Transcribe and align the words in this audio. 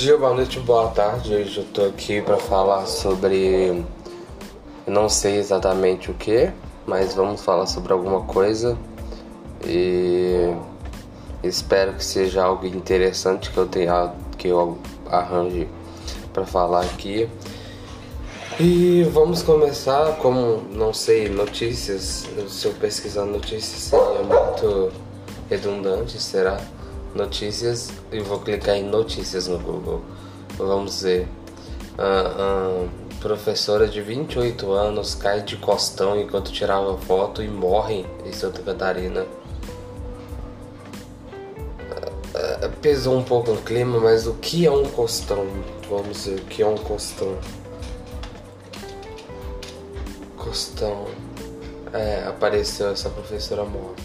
dia, 0.00 0.16
boa 0.16 0.32
noite, 0.32 0.58
boa 0.60 0.88
tarde. 0.88 1.34
Hoje 1.34 1.58
eu 1.58 1.64
tô 1.74 1.84
aqui 1.84 2.22
para 2.22 2.38
falar 2.38 2.86
sobre. 2.86 3.84
Não 4.86 5.10
sei 5.10 5.36
exatamente 5.36 6.10
o 6.10 6.14
que, 6.14 6.50
mas 6.86 7.14
vamos 7.14 7.42
falar 7.42 7.66
sobre 7.66 7.92
alguma 7.92 8.22
coisa. 8.22 8.78
E 9.62 10.54
espero 11.42 11.92
que 11.92 12.02
seja 12.02 12.42
algo 12.42 12.66
interessante 12.66 13.50
que 13.50 13.58
eu 13.58 13.66
tenha 13.66 14.10
que 14.38 14.48
eu 14.48 14.78
arranje 15.10 15.68
para 16.32 16.46
falar 16.46 16.80
aqui. 16.80 17.28
E 18.58 19.06
vamos 19.12 19.42
começar 19.42 20.16
como, 20.16 20.62
não 20.72 20.94
sei, 20.94 21.28
notícias. 21.28 22.26
Se 22.48 22.66
eu 22.66 22.72
pesquisar 22.72 23.26
notícias 23.26 23.82
seria 23.82 24.22
muito 24.22 24.92
redundante, 25.50 26.18
será? 26.18 26.58
Notícias 27.14 27.90
e 28.12 28.20
vou 28.20 28.38
clicar 28.38 28.76
em 28.76 28.84
notícias 28.84 29.48
no 29.48 29.58
Google. 29.58 30.02
Vamos 30.56 31.02
ver. 31.02 31.28
Uh, 31.98 32.86
uh, 32.86 32.88
professora 33.20 33.86
de 33.86 34.00
28 34.00 34.72
anos 34.72 35.14
cai 35.14 35.42
de 35.42 35.56
costão 35.56 36.18
enquanto 36.18 36.50
tirava 36.52 36.96
foto 36.96 37.42
e 37.42 37.48
morre 37.48 38.06
em 38.24 38.32
Santa 38.32 38.62
Catarina. 38.62 39.26
Uh, 42.32 42.70
pesou 42.80 43.18
um 43.18 43.24
pouco 43.24 43.50
no 43.52 43.60
clima, 43.60 43.98
mas 43.98 44.26
o 44.26 44.34
que 44.34 44.64
é 44.64 44.70
um 44.70 44.84
costão? 44.84 45.46
Vamos 45.88 46.24
ver 46.24 46.40
o 46.40 46.44
que 46.44 46.62
é 46.62 46.66
um 46.66 46.76
costão. 46.76 47.36
Costão. 50.36 51.06
É, 51.92 52.24
apareceu 52.28 52.90
essa 52.92 53.10
professora 53.10 53.64
morta. 53.64 54.02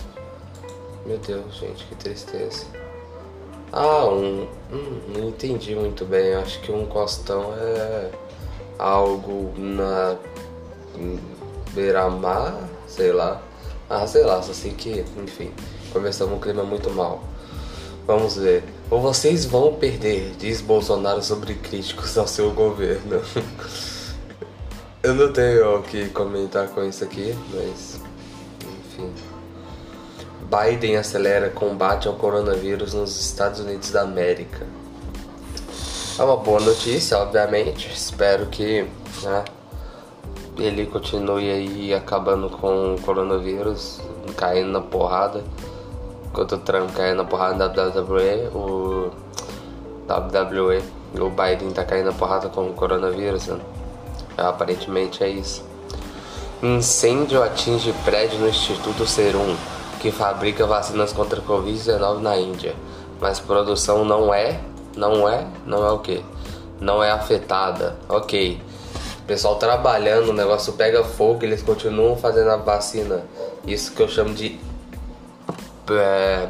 Meu 1.06 1.20
Deus, 1.20 1.56
gente, 1.56 1.86
que 1.86 1.96
tristeza. 1.96 2.66
Ah, 3.78 4.06
um. 4.08 4.48
Hum, 4.72 5.02
não 5.10 5.28
entendi 5.28 5.76
muito 5.76 6.06
bem. 6.06 6.34
Acho 6.36 6.62
que 6.62 6.72
um 6.72 6.86
costão 6.86 7.54
é 7.58 8.10
algo 8.80 9.54
na 9.58 10.16
beira-mar, 11.74 12.58
sei 12.88 13.12
lá. 13.12 13.42
Ah, 13.90 14.08
sei 14.08 14.24
lá, 14.24 14.42
só 14.42 14.54
sei 14.54 14.72
que, 14.72 15.04
enfim, 15.22 15.52
começamos 15.92 16.38
um 16.38 16.40
clima 16.40 16.64
muito 16.64 16.90
mal. 16.90 17.22
Vamos 18.08 18.38
ver. 18.38 18.64
Ou 18.90 19.02
vocês 19.02 19.44
vão 19.44 19.74
perder, 19.74 20.32
diz 20.40 20.62
Bolsonaro 20.62 21.22
sobre 21.22 21.56
críticos 21.56 22.18
ao 22.18 22.28
seu 22.28 22.52
governo. 22.52 23.22
Eu 25.04 25.14
não 25.16 25.34
tenho 25.34 25.80
o 25.80 25.84
que 25.84 26.08
comentar 26.10 26.70
com 26.70 26.82
isso 26.82 27.04
aqui, 27.04 27.36
mas. 27.54 28.05
Biden 30.50 30.98
acelera 30.98 31.50
combate 31.50 32.08
ao 32.08 32.14
coronavírus 32.14 32.94
nos 32.94 33.20
Estados 33.20 33.60
Unidos 33.60 33.92
da 33.92 34.02
América. 34.02 34.66
É 36.18 36.24
uma 36.24 36.38
boa 36.38 36.60
notícia, 36.60 37.18
obviamente. 37.18 37.92
Espero 37.92 38.46
que 38.46 38.88
né, 39.24 39.44
ele 40.58 40.86
continue 40.86 41.50
aí 41.52 41.94
acabando 41.94 42.50
com 42.50 42.96
o 42.96 43.02
coronavírus, 43.02 44.00
caindo 44.38 44.70
na 44.70 44.82
porrada. 44.82 45.44
Enquanto 46.30 46.54
o 46.54 46.58
Trump 46.60 46.92
caindo 46.94 47.18
na 47.18 47.26
porrada 47.26 47.68
da 47.68 47.88
WWE, 47.88 48.50
o 48.54 49.12
WWE, 50.08 50.84
o 51.20 51.30
Biden 51.30 51.72
tá 51.72 51.84
caindo 51.84 52.06
na 52.06 52.14
porrada 52.14 52.50
com 52.50 52.70
o 52.70 52.74
coronavírus. 52.74 53.48
Né? 53.48 53.60
Aparentemente 54.38 55.24
é 55.24 55.30
isso. 55.30 55.64
Incêndio 56.62 57.44
atinge 57.44 57.94
prédio 58.06 58.40
no 58.40 58.48
Instituto 58.48 59.06
Serum 59.06 59.56
que 60.06 60.12
fabrica 60.12 60.68
vacinas 60.68 61.12
contra 61.12 61.40
a 61.40 61.44
Covid-19 61.44 62.20
na 62.20 62.38
Índia, 62.38 62.76
mas 63.20 63.40
produção 63.40 64.06
não 64.06 64.32
é, 64.32 64.62
não 64.96 65.28
é, 65.28 65.48
não 65.66 65.84
é 65.84 65.90
o 65.90 65.98
que? 65.98 66.24
Não 66.80 67.04
é 67.04 67.10
afetada. 67.10 67.98
Ok. 68.08 68.62
Pessoal 69.26 69.56
trabalhando, 69.56 70.30
o 70.30 70.34
negócio 70.34 70.74
pega 70.74 71.04
fogo, 71.04 71.44
eles 71.44 71.64
continuam 71.64 72.16
fazendo 72.16 72.52
a 72.52 72.56
vacina. 72.56 73.26
Isso 73.66 73.94
que 73.94 74.04
eu 74.04 74.08
chamo 74.08 74.36
de 74.36 74.60
é, 75.90 76.50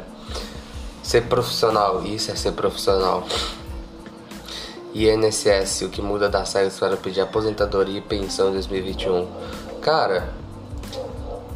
ser 1.02 1.22
profissional. 1.22 2.04
Isso 2.04 2.30
é 2.30 2.36
ser 2.36 2.52
profissional. 2.52 3.24
INSS, 4.94 5.80
o 5.80 5.88
que 5.88 6.02
muda 6.02 6.28
das 6.28 6.52
regras 6.52 6.78
para 6.78 6.98
pedir 6.98 7.22
aposentadoria 7.22 8.00
e 8.00 8.02
pensão 8.02 8.50
em 8.50 8.52
2021. 8.52 9.26
Cara, 9.80 10.28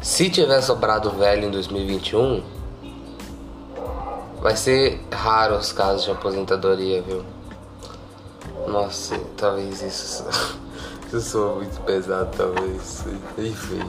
se 0.01 0.29
tiver 0.29 0.61
sobrado 0.61 1.11
velho 1.11 1.47
em 1.47 1.51
2021, 1.51 2.43
vai 4.41 4.55
ser 4.55 4.99
raro 5.11 5.55
os 5.55 5.71
casos 5.71 6.03
de 6.03 6.11
aposentadoria, 6.11 7.01
viu? 7.01 7.23
Nossa, 8.67 9.17
talvez 9.37 9.81
isso. 9.81 10.25
Isso 11.07 11.31
soa 11.31 11.55
muito 11.55 11.77
pesado, 11.81 12.29
talvez. 12.37 13.03
Enfim. 13.37 13.81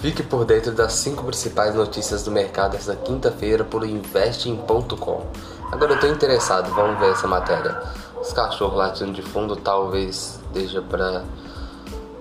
Fique 0.00 0.22
por 0.22 0.44
dentro 0.44 0.70
das 0.70 0.92
cinco 0.92 1.24
principais 1.24 1.74
notícias 1.74 2.22
do 2.22 2.30
mercado 2.30 2.76
esta 2.76 2.94
quinta-feira 2.94 3.64
por 3.64 3.84
investing.com. 3.84 5.26
Agora 5.72 5.94
eu 5.94 6.00
tô 6.00 6.06
interessado, 6.06 6.72
vamos 6.72 7.00
ver 7.00 7.10
essa 7.10 7.26
matéria. 7.26 7.82
Os 8.20 8.32
cachorros 8.32 8.78
latindo 8.78 9.12
de 9.12 9.22
fundo 9.22 9.56
talvez 9.56 10.38
deixa 10.52 10.80
pra 10.80 11.24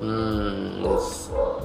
Hum, 0.01 0.95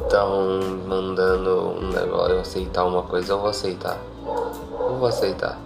estão 0.03 0.61
mandando 0.89 1.79
um 1.79 1.89
negócio, 1.91 2.35
eu 2.35 2.41
aceitar 2.41 2.85
uma 2.85 3.03
coisa, 3.03 3.33
eu 3.33 3.39
vou 3.39 3.49
aceitar. 3.49 3.97
Eu 4.25 4.97
vou 4.97 5.07
aceitar. 5.07 5.57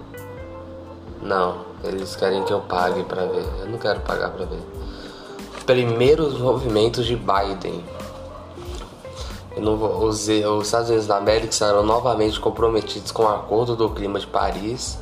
Não, 1.23 1.65
eles 1.83 2.15
querem 2.15 2.45
que 2.45 2.53
eu 2.53 2.61
pague 2.61 3.05
para 3.05 3.25
ver. 3.25 3.45
Eu 3.61 3.71
não 3.71 3.79
quero 3.79 4.01
pagar 4.01 4.31
para 4.31 4.45
ver. 4.45 4.61
Primeiros 5.65 6.39
movimentos 6.39 7.07
de 7.07 7.17
Biden. 7.17 7.83
Os, 9.57 10.29
os 10.29 10.67
Estados 10.67 10.89
Unidos 10.89 11.07
da 11.07 11.17
América 11.17 11.53
serão 11.53 11.83
novamente 11.83 12.39
comprometidos 12.39 13.11
com 13.11 13.25
o 13.25 13.29
Acordo 13.29 13.75
do 13.75 13.91
Clima 13.91 14.21
de 14.21 14.27
Paris 14.27 14.99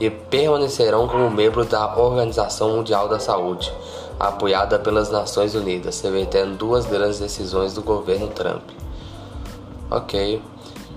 e 0.00 0.08
permanecerão 0.08 1.08
como 1.08 1.28
membro 1.28 1.64
da 1.64 1.96
Organização 1.98 2.76
Mundial 2.76 3.08
da 3.08 3.18
Saúde 3.18 3.72
apoiada 4.18 4.78
pelas 4.78 5.10
Nações 5.10 5.54
Unidas, 5.54 6.00
revertendo 6.00 6.56
duas 6.56 6.86
grandes 6.86 7.18
decisões 7.18 7.74
do 7.74 7.82
governo 7.82 8.28
Trump. 8.28 8.62
Ok. 9.90 10.42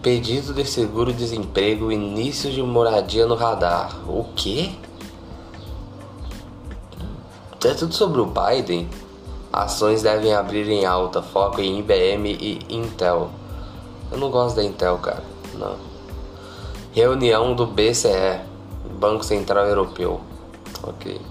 Pedido 0.02 0.54
de 0.54 0.66
seguro-desemprego, 0.66 1.92
início 1.92 2.52
de 2.52 2.64
moradia 2.64 3.28
no 3.28 3.36
radar. 3.36 3.96
O 4.08 4.26
quê? 4.36 4.72
É 7.64 7.74
tudo 7.76 7.94
sobre 7.94 8.20
o 8.20 8.26
Biden? 8.26 8.90
Ações 9.54 10.02
devem 10.02 10.34
abrir 10.34 10.68
em 10.68 10.86
alta, 10.86 11.22
foco 11.22 11.62
em 11.62 11.78
IBM 11.78 12.32
e 12.32 12.60
Intel. 12.70 13.30
Eu 14.12 14.18
não 14.18 14.32
gosto 14.32 14.56
da 14.56 14.64
Intel, 14.64 14.98
cara. 14.98 15.24
Não. 15.54 15.76
Reunião 16.92 17.54
do 17.54 17.68
BCE, 17.68 18.42
Banco 19.00 19.24
Central 19.24 19.68
Europeu. 19.68 20.20
Ok. 20.84 21.22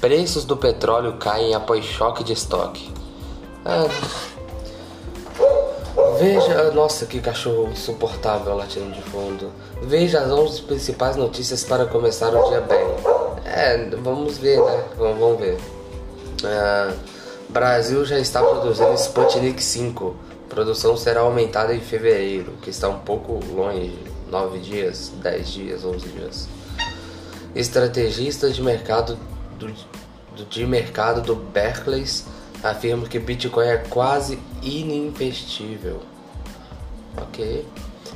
Preços 0.00 0.44
do 0.44 0.56
petróleo 0.56 1.14
caem 1.14 1.54
após 1.54 1.84
choque 1.84 2.22
de 2.22 2.32
estoque. 2.32 2.92
Ah, 3.64 3.88
veja, 6.20 6.70
nossa, 6.70 7.04
que 7.04 7.20
cachorro 7.20 7.68
insuportável 7.72 8.54
latindo 8.56 8.92
de 8.92 9.02
fundo. 9.02 9.50
Veja 9.82 10.20
as 10.20 10.30
11 10.30 10.62
principais 10.62 11.16
notícias 11.16 11.64
para 11.64 11.84
começar 11.84 12.28
o 12.28 12.48
dia 12.48 12.60
bem. 12.60 12.86
É, 13.44 13.88
vamos 13.96 14.38
ver, 14.38 14.62
né? 14.62 14.84
Vamos, 14.96 15.18
vamos 15.18 15.40
ver. 15.40 15.58
Ah, 16.44 16.92
Brasil 17.48 18.04
já 18.04 18.20
está 18.20 18.40
produzindo 18.40 18.94
Sputnik 18.94 19.62
5. 19.62 20.14
Produção 20.48 20.96
será 20.96 21.22
aumentada 21.22 21.74
em 21.74 21.80
fevereiro, 21.80 22.52
que 22.62 22.70
está 22.70 22.88
um 22.88 23.00
pouco 23.00 23.40
longe 23.52 23.98
9 24.30 24.58
dias, 24.60 25.12
10 25.20 25.48
dias, 25.48 25.84
11 25.84 26.08
dias. 26.08 26.48
Estrategistas 27.54 28.54
de 28.54 28.62
mercado 28.62 29.18
do, 29.58 29.66
do, 30.36 30.44
de 30.44 30.66
mercado 30.66 31.20
do 31.20 31.34
Berkeley 31.34 32.04
afirma 32.62 33.06
que 33.06 33.18
Bitcoin 33.18 33.66
é 33.66 33.76
quase 33.76 34.38
ininvestível. 34.62 36.00
Ok. 37.16 37.66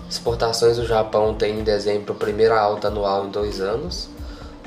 Exportações 0.08 0.76
do 0.76 0.86
Japão 0.86 1.34
tem 1.34 1.60
em 1.60 1.64
dezembro 1.64 2.14
primeira 2.14 2.58
alta 2.58 2.88
anual 2.88 3.26
em 3.26 3.30
dois 3.30 3.60
anos. 3.60 4.08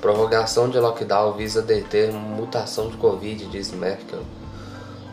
Prorrogação 0.02 0.70
de 0.70 0.80
lockdown 0.80 1.34
visa 1.34 1.62
deter 1.62 2.12
mutação 2.12 2.90
de 2.90 2.98
Covid, 2.98 3.46
diz 3.48 3.72
Merkel. 3.72 4.22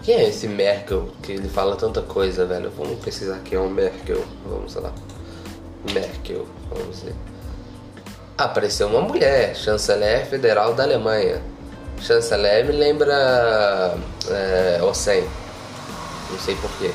Quem 0.02 0.16
é 0.16 0.28
esse 0.28 0.48
Merkel 0.48 1.08
que 1.22 1.32
ele 1.32 1.48
fala 1.48 1.76
tanta 1.76 2.02
coisa, 2.02 2.44
velho? 2.44 2.70
Vamos 2.76 2.98
pesquisar 2.98 3.40
quem 3.44 3.56
é 3.56 3.60
o 3.60 3.70
Merkel. 3.70 4.22
Vamos 4.44 4.74
lá. 4.74 4.92
Merkel, 5.92 6.46
vamos 6.68 7.00
ver. 7.00 7.14
Apareceu 8.36 8.88
uma 8.88 9.00
mulher, 9.00 9.54
chanceler 9.54 10.26
federal 10.26 10.74
da 10.74 10.82
Alemanha. 10.82 11.42
Chanceler 12.02 12.66
me 12.66 12.72
lembra 12.72 13.96
é, 14.28 14.80
Ossem. 14.82 15.24
Não 16.30 16.38
sei 16.38 16.56
porquê. 16.56 16.90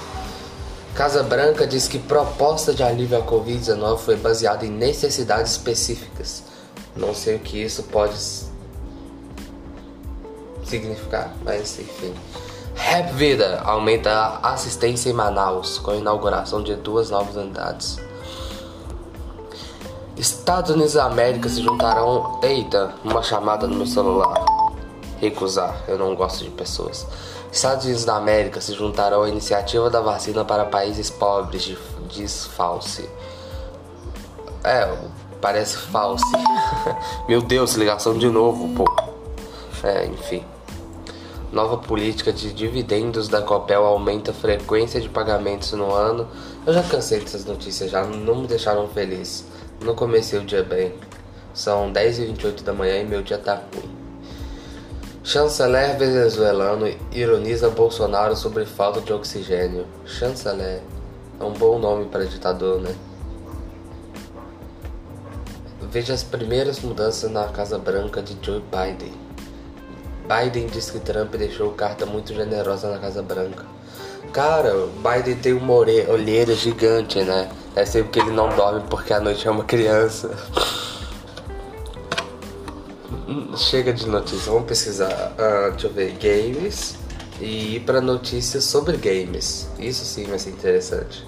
Casa 0.94 1.24
Branca 1.24 1.66
diz 1.68 1.88
que 1.88 2.00
proposta 2.00 2.74
de 2.74 2.84
alívio 2.84 3.20
à 3.20 3.22
Covid-19 3.22 4.00
foi 4.00 4.16
baseada 4.16 4.66
em 4.66 4.70
necessidades 4.70 5.52
específicas. 5.52 6.44
Não 6.96 7.14
sei 7.14 7.36
o 7.36 7.40
que 7.40 7.64
isso 7.64 7.84
pode. 7.84 8.18
significar, 10.66 11.34
mas 11.46 11.80
enfim. 11.80 12.14
Rap 12.76 13.14
Vida 13.14 13.62
aumenta 13.64 14.12
a 14.12 14.54
assistência 14.54 15.10
em 15.10 15.14
Manaus 15.14 15.78
com 15.78 15.92
a 15.92 15.96
inauguração 15.96 16.62
de 16.62 16.76
duas 16.76 17.10
novas 17.10 17.36
unidades. 17.36 17.98
Estados 20.18 20.72
Unidos 20.72 20.94
da 20.94 21.06
América 21.06 21.48
se 21.48 21.62
juntarão. 21.62 22.40
Eita, 22.42 22.96
uma 23.04 23.22
chamada 23.22 23.68
no 23.68 23.76
meu 23.76 23.86
celular. 23.86 24.57
Recusar, 25.20 25.84
eu 25.88 25.98
não 25.98 26.16
gosto 26.16 26.44
de 26.44 26.50
pessoas. 26.52 27.06
Estados 27.52 27.86
Unidos 27.86 28.06
da 28.06 28.16
América 28.16 28.62
se 28.62 28.74
juntarão 28.74 29.24
à 29.24 29.30
iniciativa 29.30 29.90
da 29.90 30.02
vacina 30.02 30.46
para 30.46 30.66
países 30.66 31.10
pobres, 31.10 31.76
diz 32.10 32.46
False. 32.46 33.10
É, 34.64 34.96
parece 35.40 35.78
false. 35.78 36.26
Meu 37.28 37.42
Deus, 37.42 37.76
ligação 37.76 38.18
de 38.18 38.30
novo, 38.30 38.68
pô. 38.76 38.86
É, 39.84 40.06
enfim. 40.06 40.44
Nova 41.52 41.78
política 41.78 42.34
de 42.34 42.52
dividendos 42.52 43.30
da 43.30 43.42
Copel 43.42 43.86
aumenta 43.86 44.32
a 44.32 44.34
frequência 44.34 45.00
de 45.00 45.08
pagamentos 45.08 45.72
no 45.72 45.94
ano. 45.94 46.28
Eu 46.66 46.74
já 46.74 46.84
cansei 46.84 47.22
dessas 47.22 47.46
notícias, 47.46 47.90
já 47.90 48.04
não 48.04 48.36
me 48.36 48.48
deixaram 48.48 48.88
feliz. 48.90 49.46
Não 49.82 49.96
comecei 49.96 50.38
o 50.38 50.44
dia 50.44 50.64
bem. 50.64 50.94
São 51.54 51.92
10h28 51.92 52.64
da 52.64 52.74
manhã 52.74 53.00
e 53.00 53.06
meu 53.06 53.24
dia 53.24 53.38
tá 53.38 53.56
ruim. 53.56 54.07
Chanceler 55.28 55.98
venezuelano 55.98 56.88
ironiza 57.12 57.70
Bolsonaro 57.70 58.34
sobre 58.34 58.66
falta 58.66 59.02
de 59.02 59.12
oxigênio. 59.12 59.86
Chanceler 60.06 60.82
é 61.38 61.44
um 61.44 61.52
bom 61.52 61.78
nome 61.78 62.06
para 62.06 62.24
ditador, 62.24 62.80
né? 62.80 62.96
Veja 65.92 66.14
as 66.14 66.24
primeiras 66.24 66.80
mudanças 66.80 67.30
na 67.30 67.44
Casa 67.50 67.78
Branca 67.78 68.22
de 68.22 68.38
Joe 68.42 68.64
Biden. 68.72 69.12
Biden 70.30 70.68
diz 70.68 70.90
que 70.90 71.00
Trump 71.00 71.36
deixou 71.36 71.72
carta 71.74 72.06
muito 72.06 72.34
generosa 72.34 72.90
na 72.90 72.98
Casa 72.98 73.22
Branca. 73.22 73.66
Cara, 74.32 74.88
Biden 74.96 75.36
tem 75.36 75.52
uma 75.52 75.74
olheira 75.74 76.56
gigante, 76.56 77.22
né? 77.22 77.50
É 77.76 77.86
sempre 77.86 78.12
que 78.12 78.20
ele 78.22 78.32
não 78.32 78.48
dorme 78.56 78.82
porque 78.90 79.12
a 79.12 79.20
noite 79.20 79.46
é 79.46 79.52
uma 79.52 79.66
criança. 79.66 80.32
Chega 83.58 83.92
de 83.94 84.08
notícias, 84.08 84.46
vamos 84.46 84.68
pesquisar. 84.68 85.34
Uh, 85.34 85.72
deixa 85.72 85.88
eu 85.88 85.94
ver, 85.94 86.12
games 86.14 86.96
e 87.40 87.76
ir 87.76 87.80
para 87.82 88.02
notícias 88.02 88.64
sobre 88.64 88.98
games. 88.98 89.68
Isso 89.78 90.06
sim 90.06 90.26
vai 90.26 90.40
ser 90.40 90.52
interessante. 90.52 91.26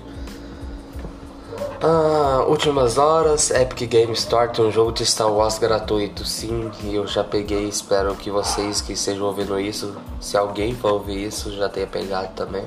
Ah, 1.82 2.46
últimas 2.48 2.98
horas, 2.98 3.52
Epic 3.52 3.90
Games 3.90 4.20
Store 4.20 4.52
tem 4.52 4.66
um 4.66 4.72
jogo 4.72 4.92
de 4.92 5.06
Star 5.06 5.32
Wars 5.32 5.58
gratuito. 5.58 6.26
Sim, 6.26 6.72
eu 6.84 7.08
já 7.08 7.24
peguei. 7.24 7.70
Espero 7.70 8.16
que 8.16 8.30
vocês 8.30 8.82
que 8.82 8.94
estejam 8.94 9.26
ouvindo 9.26 9.58
isso, 9.60 9.96
se 10.20 10.36
alguém 10.36 10.76
for 10.76 10.94
ouvir 10.94 11.28
isso, 11.28 11.56
já 11.56 11.70
tenha 11.70 11.88
pegado 11.88 12.34
também. 12.36 12.66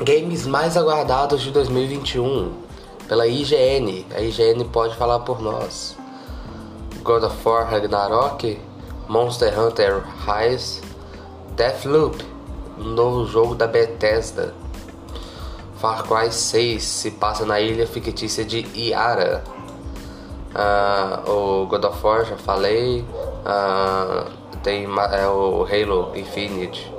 Games 0.00 0.46
mais 0.46 0.76
aguardados 0.76 1.40
de 1.40 1.50
2021 1.50 2.52
pela 3.08 3.26
IGN. 3.26 4.04
A 4.14 4.20
IGN 4.20 4.64
pode 4.66 4.94
falar 4.96 5.20
por 5.20 5.40
nós. 5.40 5.96
God 7.02 7.24
of 7.24 7.44
War 7.44 7.64
Ragnarok, 7.64 8.58
Monster 9.08 9.50
Hunter 9.50 10.04
Rise, 10.26 10.80
Deathloop, 11.56 12.22
um 12.78 12.84
novo 12.84 13.26
jogo 13.26 13.54
da 13.54 13.66
Bethesda. 13.66 14.54
Far 15.78 16.02
Cry 16.04 16.32
6 16.32 16.82
se 16.82 17.10
passa 17.12 17.44
na 17.44 17.60
ilha 17.60 17.86
fictícia 17.86 18.44
de 18.44 18.66
Iara. 18.74 19.44
Uh, 20.54 21.30
o 21.30 21.66
God 21.66 21.84
of 21.84 22.04
War 22.04 22.24
já 22.24 22.36
falei. 22.36 23.04
Uh, 23.44 24.30
tem 24.62 24.84
é, 24.84 25.28
o 25.28 25.64
Halo 25.64 26.16
Infinite. 26.16 26.92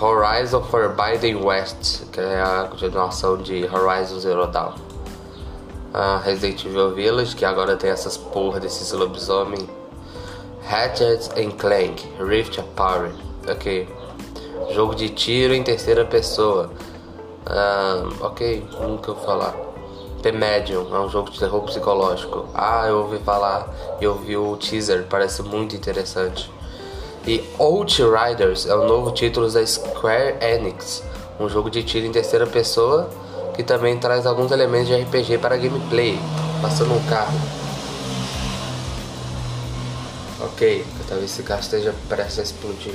Horizon 0.00 0.62
Forbidden 0.62 1.44
West, 1.44 2.06
que 2.10 2.20
é 2.20 2.40
a 2.40 2.66
continuação 2.68 3.36
de 3.36 3.64
Horizon 3.64 4.18
Zero 4.18 4.46
Dawn. 4.46 4.91
Uh, 5.94 6.18
Resident 6.24 6.64
Evil 6.64 6.94
Village, 6.94 7.36
que 7.36 7.44
agora 7.44 7.76
tem 7.76 7.90
essas 7.90 8.16
porra 8.16 8.58
desses 8.58 8.90
lobisomem. 8.92 9.68
Hatchet 10.70 11.28
and 11.36 11.50
Clank, 11.58 12.08
Rift 12.18 12.58
Apart, 12.58 13.12
ok. 13.46 13.88
Jogo 14.70 14.94
de 14.94 15.10
tiro 15.10 15.52
em 15.52 15.62
terceira 15.62 16.04
pessoa. 16.04 16.70
Ok, 18.20 18.66
nunca 18.80 19.12
vou 19.12 19.22
falar. 19.22 19.54
The 20.22 20.32
Medium 20.32 20.94
é 20.94 21.00
um 21.00 21.08
jogo 21.10 21.30
de 21.30 21.38
terror 21.38 21.60
psicológico. 21.62 22.46
Ah, 22.54 22.86
eu 22.86 23.00
ouvi 23.00 23.18
falar, 23.18 23.68
eu 24.00 24.14
vi 24.14 24.36
o 24.36 24.56
teaser, 24.56 25.04
parece 25.10 25.42
muito 25.42 25.74
interessante. 25.74 26.50
E 27.26 27.44
Outriders 27.58 28.66
é 28.66 28.74
o 28.74 28.86
novo 28.86 29.10
título 29.10 29.50
da 29.50 29.66
Square 29.66 30.36
Enix, 30.40 31.02
um 31.38 31.48
jogo 31.48 31.68
de 31.68 31.82
tiro 31.82 32.06
em 32.06 32.12
terceira 32.12 32.46
pessoa 32.46 33.10
que 33.62 33.68
também 33.68 33.96
traz 33.96 34.26
alguns 34.26 34.50
elementos 34.50 34.88
de 34.88 34.96
RPG 35.00 35.38
para 35.38 35.56
gameplay, 35.56 36.18
passando 36.60 36.92
um 36.94 37.02
carro. 37.04 37.38
Ok, 40.40 40.84
talvez 41.08 41.30
esse 41.30 41.44
carro 41.44 41.60
esteja 41.60 41.94
prestes 42.08 42.40
a 42.40 42.42
explodir. 42.42 42.94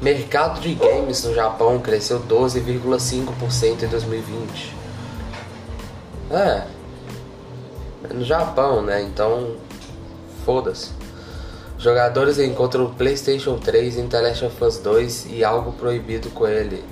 Mercado 0.00 0.60
de 0.60 0.74
games 0.74 1.22
no 1.24 1.34
Japão 1.34 1.78
cresceu 1.78 2.18
12,5% 2.20 3.82
em 3.82 3.88
2020. 3.88 4.74
É, 6.30 6.62
é 8.08 8.14
no 8.14 8.24
Japão, 8.24 8.80
né? 8.80 9.02
Então, 9.02 9.56
foda-se. 10.46 10.92
Jogadores 11.76 12.38
encontram 12.38 12.86
o 12.86 12.94
PlayStation 12.94 13.58
3 13.58 13.98
em 13.98 14.08
The 14.08 14.20
Last 14.20 14.44
of 14.46 14.64
Us 14.64 14.78
2 14.78 15.26
e 15.30 15.44
algo 15.44 15.72
proibido 15.72 16.30
com 16.30 16.48
ele. 16.48 16.82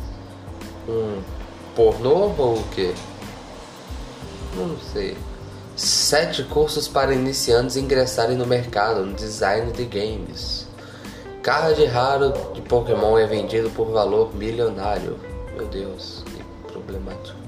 Um 0.86 1.37
pornô 1.78 2.34
ou 2.36 2.58
o 2.58 2.64
que? 2.74 2.92
Não 4.56 4.76
sei. 4.92 5.16
Sete 5.76 6.42
cursos 6.42 6.88
para 6.88 7.14
iniciantes 7.14 7.76
ingressarem 7.76 8.36
no 8.36 8.44
mercado 8.44 9.06
no 9.06 9.14
design 9.14 9.70
de 9.70 9.84
games. 9.84 10.66
Card 11.40 11.84
raro 11.84 12.32
de 12.52 12.60
Pokémon 12.62 13.16
é 13.16 13.28
vendido 13.28 13.70
por 13.70 13.92
valor 13.92 14.34
milionário. 14.34 15.20
Meu 15.54 15.68
Deus, 15.68 16.24
que 16.26 16.72
problemático. 16.72 17.38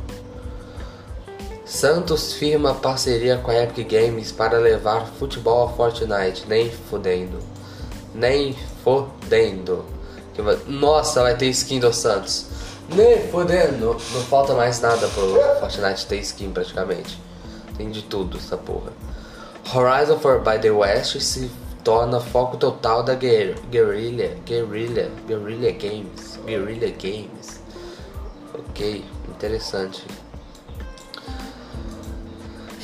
Santos 1.64 2.33
firma 2.33 2.73
parceria 2.73 3.37
com 3.37 3.50
a 3.50 3.64
Epic 3.64 3.90
Games 3.90 4.31
para 4.31 4.59
levar 4.59 5.07
futebol 5.19 5.64
a 5.64 5.73
Fortnite. 5.73 6.45
Nem 6.47 6.71
fudendo. 6.71 7.40
Nem 8.14 8.57
fodendo. 8.85 9.85
Nossa, 10.69 11.21
vai 11.21 11.37
ter 11.37 11.47
skin 11.47 11.81
do 11.81 11.93
Santos. 11.93 12.60
Nem 12.94 13.28
fodendo. 13.28 13.97
Não 14.12 14.20
falta 14.23 14.54
mais 14.54 14.80
nada 14.80 15.06
pro 15.09 15.35
Fortnite 15.61 16.06
ter 16.06 16.18
skin 16.20 16.50
praticamente. 16.50 17.18
Tem 17.76 17.90
de 17.90 18.02
tudo 18.02 18.37
essa 18.37 18.56
porra. 18.56 18.92
Horizon 19.73 20.18
Forbidden 20.18 20.73
West 20.73 21.20
se 21.20 21.50
torna 21.85 22.20
foco 22.20 22.56
total 22.56 23.02
da 23.02 23.14
Guerrilla, 23.14 23.56
Guerrilla, 24.44 25.11
Guerrilla 25.26 25.70
Games, 25.73 26.38
Guerrilla 26.44 26.90
Games. 26.90 27.61
Ok, 28.52 29.04
interessante. 29.28 30.04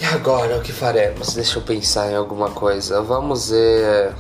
E 0.00 0.04
agora 0.04 0.58
o 0.58 0.62
que 0.62 0.72
faremos? 0.72 1.34
Deixa 1.34 1.58
eu 1.58 1.62
pensar 1.62 2.10
em 2.10 2.14
alguma 2.14 2.50
coisa. 2.50 3.02
Vamos 3.02 3.50
ver. 3.50 4.14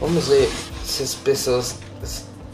Vamos 0.00 0.28
ver 0.28 0.50
se 0.84 1.02
as 1.02 1.14
pessoas. 1.14 1.76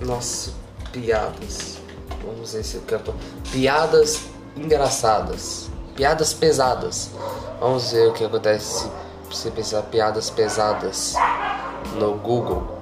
Nossa, 0.01 0.53
piadas. 1.01 1.79
Vamos 2.25 2.53
ver 2.53 2.65
se 2.65 2.79
campo. 2.81 3.15
Piadas 3.53 4.23
engraçadas. 4.57 5.71
Piadas 5.95 6.35
pesadas. 6.35 7.11
Vamos 7.61 7.93
ver 7.93 8.09
o 8.09 8.13
que 8.13 8.25
acontece 8.25 8.85
se 8.85 8.89
você 9.31 9.51
pensar 9.51 9.83
piadas 9.83 10.31
pesadas 10.31 11.15
no 11.95 12.15
Google. 12.15 12.79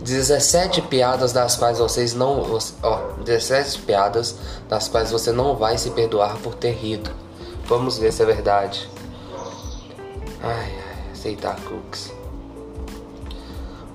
17 0.00 0.82
piadas 0.82 1.32
das 1.32 1.56
quais 1.56 1.78
vocês 1.78 2.14
não. 2.14 2.58
Ó, 2.82 2.98
17 3.24 3.80
piadas 3.80 4.36
das 4.68 4.88
quais 4.88 5.10
você 5.10 5.32
não 5.32 5.56
vai 5.56 5.78
se 5.78 5.90
perdoar 5.90 6.36
por 6.36 6.54
ter 6.54 6.72
rido. 6.72 7.10
Vamos 7.66 7.98
ver 7.98 8.12
se 8.12 8.22
é 8.22 8.26
verdade. 8.26 8.88
Ai, 10.42 10.72
ai, 10.72 11.12
aceitar 11.12 11.56
cookies. 11.62 12.12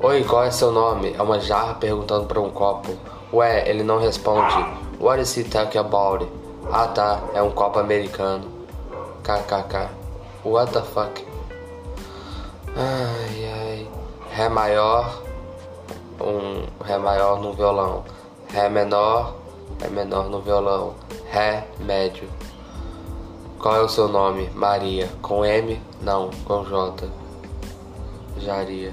Oi, 0.02 0.24
qual 0.24 0.44
é 0.44 0.52
seu 0.52 0.72
nome? 0.72 1.14
É 1.18 1.22
uma 1.22 1.40
jarra 1.40 1.76
perguntando 1.76 2.26
para 2.26 2.42
um 2.42 2.50
copo. 2.50 2.98
Ué, 3.34 3.70
ele 3.70 3.82
não 3.82 3.98
responde. 3.98 4.54
What 5.00 5.22
is 5.22 5.38
he 5.38 5.44
talking 5.46 5.80
about? 5.80 6.28
Ah 6.70 6.88
tá, 6.88 7.22
é 7.34 7.42
um 7.42 7.52
copo 7.52 7.80
americano. 7.80 8.44
KKK. 9.24 9.90
What 10.44 10.74
the 10.74 10.82
fuck? 10.82 11.26
Ai 12.76 13.46
ai. 13.46 13.88
Ré 14.32 14.50
maior. 14.50 15.22
Um 16.20 16.66
Ré 16.84 16.98
maior 16.98 17.40
no 17.40 17.54
violão. 17.54 18.04
Ré 18.50 18.68
menor. 18.68 19.36
Ré 19.82 19.88
menor 19.88 20.30
no 20.30 20.42
violão. 20.42 20.94
Ré 21.30 21.66
médio. 21.80 22.28
Qual 23.60 23.76
é 23.76 23.82
o 23.82 23.88
seu 23.88 24.08
nome? 24.08 24.50
Maria. 24.54 25.10
Com 25.22 25.46
M? 25.46 25.82
Não, 26.02 26.30
com 26.44 26.66
J. 26.66 27.08
Jaria. 28.40 28.92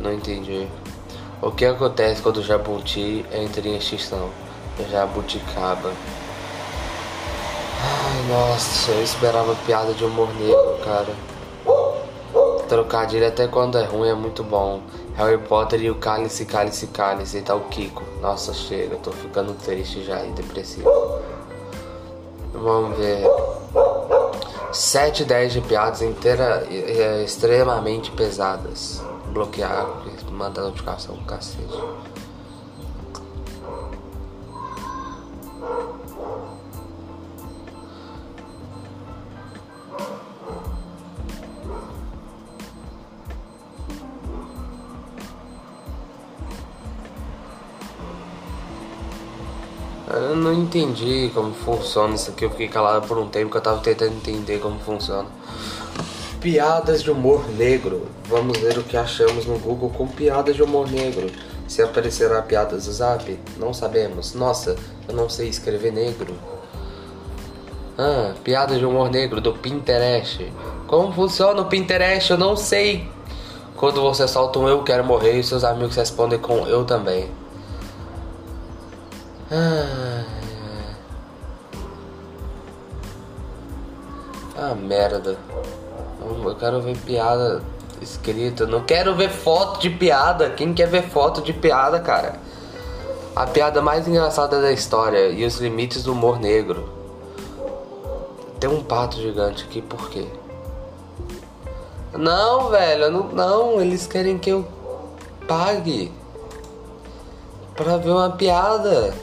Não 0.00 0.12
entendi. 0.12 0.66
O 1.42 1.50
que 1.50 1.64
acontece 1.64 2.20
quando 2.20 2.38
o 2.38 2.42
jabuti 2.42 3.24
entra 3.32 3.66
em 3.66 3.76
extinção? 3.76 4.30
Jabuticaba. 4.90 5.92
Ai, 7.82 8.28
nossa, 8.28 8.90
eu 8.90 9.02
esperava 9.02 9.54
piada 9.66 9.92
de 9.94 10.04
humor 10.04 10.28
negro, 10.34 10.78
cara. 10.84 11.14
Trocadilho 12.68 13.26
até 13.26 13.48
quando 13.48 13.78
é 13.78 13.84
ruim 13.84 14.08
é 14.08 14.14
muito 14.14 14.44
bom. 14.44 14.80
Harry 15.16 15.38
Potter 15.38 15.82
e 15.82 15.90
o 15.90 15.96
Cálice, 15.96 16.44
Cálice, 16.44 16.86
Cálice 16.86 17.38
e 17.38 17.42
tá 17.42 17.54
o 17.54 17.62
Kiko. 17.62 18.02
Nossa, 18.22 18.54
chega, 18.54 18.94
eu 18.94 18.98
tô 18.98 19.10
ficando 19.10 19.54
triste 19.54 20.04
já 20.04 20.24
e 20.24 20.30
depressivo. 20.30 20.90
Vamos 22.54 22.96
ver. 22.96 23.24
7, 24.72 25.24
10 25.24 25.52
de 25.52 25.60
piadas 25.60 26.02
inteira, 26.02 26.66
extremamente 27.24 28.10
pesadas. 28.12 29.02
Bloquear, 29.32 29.86
mandar 30.30 30.62
notificação, 30.62 31.16
cacete. 31.24 31.78
Entendi 50.70 51.30
como 51.34 51.52
funciona 51.52 52.14
isso 52.14 52.30
aqui. 52.30 52.44
Eu 52.44 52.50
fiquei 52.50 52.68
calado 52.68 53.06
por 53.06 53.18
um 53.18 53.28
tempo 53.28 53.50
que 53.50 53.56
eu 53.56 53.60
tava 53.60 53.80
tentando 53.80 54.12
entender 54.12 54.60
como 54.60 54.78
funciona. 54.78 55.28
Piadas 56.40 57.02
de 57.02 57.10
humor 57.10 57.48
negro. 57.50 58.06
Vamos 58.28 58.56
ver 58.58 58.78
o 58.78 58.82
que 58.84 58.96
achamos 58.96 59.44
no 59.46 59.58
Google 59.58 59.90
com 59.90 60.06
piadas 60.06 60.54
de 60.54 60.62
humor 60.62 60.88
negro. 60.88 61.28
Se 61.66 61.82
aparecerá 61.82 62.40
piadas 62.42 62.86
do 62.86 62.92
Zap? 62.92 63.38
Não 63.58 63.74
sabemos. 63.74 64.34
Nossa, 64.34 64.76
eu 65.08 65.14
não 65.14 65.28
sei 65.28 65.48
escrever 65.48 65.92
negro. 65.92 66.34
Ah, 67.98 68.32
piadas 68.44 68.78
de 68.78 68.84
humor 68.84 69.10
negro 69.10 69.40
do 69.40 69.52
Pinterest. 69.52 70.50
Como 70.86 71.12
funciona 71.12 71.60
o 71.60 71.66
Pinterest? 71.66 72.30
Eu 72.30 72.38
não 72.38 72.56
sei. 72.56 73.08
Quando 73.76 74.00
você 74.00 74.26
solta 74.28 74.58
um 74.58 74.68
eu 74.68 74.82
quero 74.82 75.04
morrer 75.04 75.38
e 75.38 75.42
seus 75.42 75.64
amigos 75.64 75.96
respondem 75.96 76.38
com 76.38 76.66
eu 76.66 76.84
também. 76.84 77.28
Ah, 79.50 80.39
ah 84.60 84.74
merda. 84.74 85.38
Eu 86.20 86.54
quero 86.56 86.82
ver 86.82 86.96
piada 86.98 87.62
escrita. 88.02 88.66
Não 88.66 88.84
quero 88.84 89.14
ver 89.14 89.30
foto 89.30 89.80
de 89.80 89.88
piada. 89.88 90.50
Quem 90.50 90.74
quer 90.74 90.86
ver 90.86 91.08
foto 91.08 91.40
de 91.40 91.52
piada, 91.52 91.98
cara? 91.98 92.38
A 93.34 93.46
piada 93.46 93.80
mais 93.80 94.06
engraçada 94.06 94.60
da 94.60 94.70
história 94.70 95.28
e 95.28 95.44
os 95.46 95.58
limites 95.58 96.04
do 96.04 96.12
humor 96.12 96.38
negro. 96.38 96.90
Tem 98.58 98.68
um 98.68 98.82
pato 98.82 99.16
gigante 99.16 99.64
aqui, 99.64 99.80
por 99.80 100.10
quê? 100.10 100.26
Não, 102.12 102.68
velho, 102.68 103.10
não, 103.10 103.28
não, 103.28 103.80
eles 103.80 104.06
querem 104.06 104.36
que 104.36 104.50
eu 104.50 104.66
pague 105.48 106.12
pra 107.74 107.96
ver 107.96 108.10
uma 108.10 108.30
piada. 108.30 109.14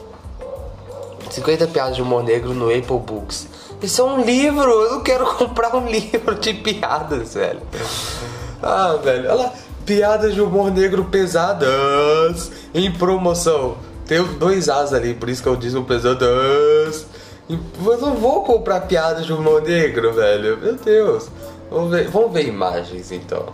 50 1.34 1.66
piadas 1.68 1.96
de 1.96 2.02
humor 2.02 2.22
negro 2.22 2.54
no 2.54 2.66
Apple 2.66 2.98
Books. 2.98 3.46
Isso 3.82 4.00
é 4.00 4.04
um 4.04 4.22
livro, 4.22 4.70
eu 4.70 4.90
não 4.92 5.02
quero 5.02 5.26
comprar 5.36 5.74
um 5.76 5.86
livro 5.86 6.34
de 6.34 6.54
piadas, 6.54 7.34
velho. 7.34 7.60
Ah, 8.62 8.98
velho, 9.02 9.30
olha 9.30 9.34
lá. 9.34 9.52
Piadas 9.86 10.34
de 10.34 10.40
humor 10.40 10.70
negro 10.70 11.04
pesadas 11.04 12.50
em 12.74 12.92
promoção. 12.92 13.78
Tem 14.06 14.22
dois 14.22 14.68
As 14.68 14.92
ali, 14.92 15.14
por 15.14 15.28
isso 15.28 15.42
que 15.42 15.48
eu 15.48 15.56
disse 15.56 15.80
pesadas. 15.82 17.06
Eu 17.48 17.98
não 17.98 18.14
vou 18.14 18.42
comprar 18.44 18.80
piadas 18.82 19.24
de 19.24 19.32
humor 19.32 19.62
negro, 19.62 20.12
velho. 20.12 20.58
Meu 20.58 20.74
Deus. 20.74 21.28
Vamos 21.70 21.90
ver, 21.90 22.08
vamos 22.08 22.32
ver 22.32 22.46
imagens 22.46 23.12
então. 23.12 23.46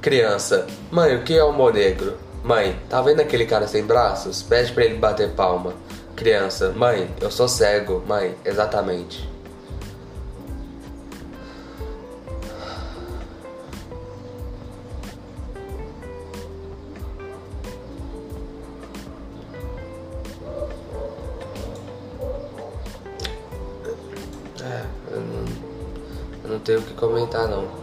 Criança, 0.00 0.66
mãe, 0.90 1.16
o 1.16 1.22
que 1.22 1.36
é 1.36 1.44
humor 1.44 1.72
negro? 1.72 2.14
Mãe, 2.42 2.78
tá 2.88 3.02
vendo 3.02 3.20
aquele 3.20 3.44
cara 3.44 3.66
sem 3.66 3.84
braços? 3.84 4.42
Pede 4.42 4.72
pra 4.72 4.84
ele 4.84 4.94
bater 4.94 5.30
palma. 5.30 5.74
Criança, 6.18 6.72
mãe, 6.72 7.08
eu 7.20 7.30
sou 7.30 7.46
cego. 7.46 8.02
Mãe, 8.04 8.34
exatamente. 8.44 9.30
É, 24.60 24.86
eu 25.12 25.20
não, 25.20 25.44
não 26.50 26.58
tenho 26.58 26.80
o 26.80 26.82
que 26.82 26.94
comentar 26.94 27.46
não. 27.46 27.77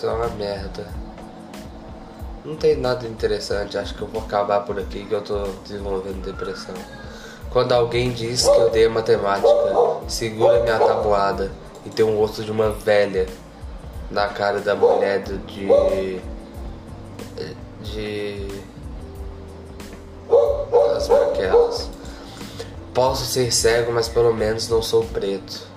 Isso 0.00 0.06
é 0.06 0.12
uma 0.14 0.28
merda. 0.28 0.86
Não 2.42 2.56
tem 2.56 2.74
nada 2.74 3.06
interessante, 3.06 3.76
acho 3.76 3.94
que 3.94 4.00
eu 4.00 4.08
vou 4.08 4.22
acabar 4.22 4.60
por 4.60 4.78
aqui 4.78 5.04
que 5.04 5.12
eu 5.12 5.20
tô 5.20 5.42
desenvolvendo 5.62 6.24
depressão. 6.24 6.74
Quando 7.50 7.72
alguém 7.72 8.10
diz 8.10 8.48
que 8.48 8.48
eu 8.48 8.68
odeio 8.68 8.90
matemática, 8.90 9.50
segura 10.08 10.62
minha 10.62 10.78
tabuada 10.78 11.50
e 11.84 11.90
tem 11.90 12.02
um 12.02 12.16
rosto 12.16 12.42
de 12.42 12.50
uma 12.50 12.70
velha 12.70 13.26
na 14.10 14.26
cara 14.28 14.60
da 14.60 14.74
mulher 14.74 15.22
de. 15.22 16.18
de. 17.82 18.48
as 20.96 21.08
branquelas. 21.08 21.90
Posso 22.94 23.26
ser 23.26 23.52
cego, 23.52 23.92
mas 23.92 24.08
pelo 24.08 24.32
menos 24.32 24.66
não 24.66 24.80
sou 24.80 25.04
preto. 25.04 25.69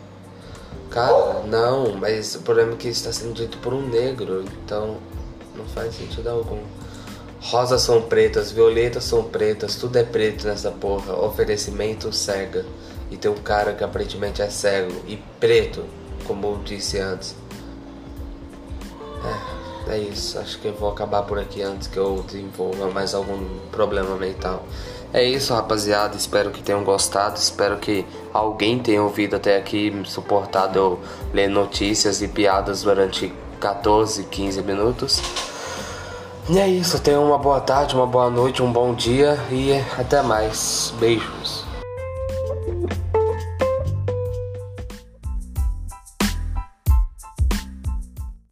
Cara, 0.94 1.42
não, 1.48 1.96
mas 1.96 2.36
o 2.36 2.42
problema 2.42 2.74
é 2.74 2.76
que 2.76 2.88
está 2.88 3.12
sendo 3.12 3.34
dito 3.34 3.58
por 3.58 3.74
um 3.74 3.82
negro, 3.82 4.46
então 4.64 4.98
não 5.56 5.66
faz 5.66 5.96
sentido 5.96 6.30
algum. 6.30 6.62
Rosas 7.42 7.82
são 7.82 8.04
pretas, 8.04 8.52
violetas 8.52 9.04
são 9.04 9.24
pretas, 9.24 9.76
tudo 9.76 9.98
é 9.98 10.04
preto 10.04 10.48
nessa 10.48 10.70
porra. 10.70 11.16
Oferecimento 11.16 12.14
cega. 12.14 12.64
E 13.10 13.18
tem 13.18 13.30
um 13.30 13.36
cara 13.36 13.74
que 13.74 13.84
aparentemente 13.84 14.44
é 14.44 14.50
cego 14.52 14.94
e 15.08 15.18
preto, 15.40 15.84
como 16.28 16.46
eu 16.46 16.58
disse 16.64 17.00
antes. 17.00 17.36
É, 19.88 19.98
isso. 19.98 20.40
Acho 20.40 20.60
que 20.60 20.68
eu 20.68 20.74
vou 20.74 20.90
acabar 20.90 21.24
por 21.24 21.38
aqui 21.40 21.62
antes 21.62 21.88
que 21.88 21.98
eu 21.98 22.24
desenvolva 22.26 22.90
mais 22.90 23.14
algum 23.14 23.44
problema 23.72 24.16
mental. 24.16 24.64
É 25.14 25.24
isso, 25.24 25.54
rapaziada. 25.54 26.16
Espero 26.16 26.52
que 26.52 26.62
tenham 26.64 26.84
gostado. 26.84 27.38
Espero 27.38 27.78
que 27.78 28.06
alguém 28.34 28.80
tenha 28.80 29.04
ouvido 29.04 29.36
até 29.36 29.58
aqui, 29.58 29.94
suportado 30.06 30.80
eu 30.80 31.00
ler 31.34 31.48
notícias 31.48 32.22
e 32.22 32.28
piadas 32.28 32.84
durante 32.84 33.32
14, 33.60 34.24
15 34.24 34.62
minutos. 34.64 35.22
E 36.50 36.58
é 36.58 36.68
isso. 36.68 37.00
Tenham 37.00 37.26
uma 37.26 37.38
boa 37.38 37.62
tarde, 37.62 37.96
uma 37.96 38.08
boa 38.08 38.30
noite, 38.30 38.64
um 38.64 38.72
bom 38.72 38.94
dia 38.94 39.38
e 39.52 39.74
até 39.98 40.22
mais. 40.22 40.94
Beijos. 41.00 41.63